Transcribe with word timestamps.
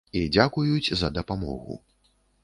І 0.19 0.21
дзякуюць 0.35 0.97
за 1.01 1.09
дапамогу. 1.17 1.77